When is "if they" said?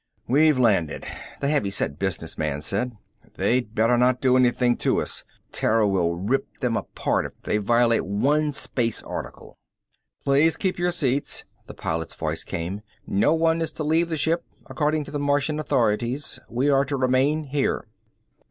7.27-7.57